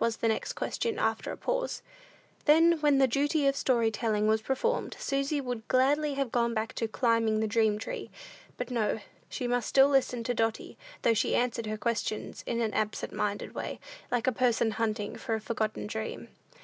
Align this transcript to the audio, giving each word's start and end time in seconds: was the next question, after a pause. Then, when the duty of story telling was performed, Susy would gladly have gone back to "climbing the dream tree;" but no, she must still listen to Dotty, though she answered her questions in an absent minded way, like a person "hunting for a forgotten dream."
was 0.00 0.16
the 0.16 0.26
next 0.26 0.54
question, 0.54 0.98
after 0.98 1.30
a 1.30 1.36
pause. 1.36 1.80
Then, 2.44 2.80
when 2.80 2.98
the 2.98 3.06
duty 3.06 3.46
of 3.46 3.54
story 3.54 3.92
telling 3.92 4.26
was 4.26 4.42
performed, 4.42 4.96
Susy 4.98 5.40
would 5.40 5.68
gladly 5.68 6.14
have 6.14 6.32
gone 6.32 6.54
back 6.54 6.72
to 6.72 6.88
"climbing 6.88 7.38
the 7.38 7.46
dream 7.46 7.78
tree;" 7.78 8.10
but 8.56 8.68
no, 8.72 8.98
she 9.28 9.46
must 9.46 9.68
still 9.68 9.88
listen 9.88 10.24
to 10.24 10.34
Dotty, 10.34 10.76
though 11.02 11.14
she 11.14 11.36
answered 11.36 11.66
her 11.66 11.78
questions 11.78 12.42
in 12.48 12.60
an 12.60 12.74
absent 12.74 13.12
minded 13.12 13.54
way, 13.54 13.78
like 14.10 14.26
a 14.26 14.32
person 14.32 14.72
"hunting 14.72 15.14
for 15.14 15.36
a 15.36 15.40
forgotten 15.40 15.86
dream." 15.86 16.26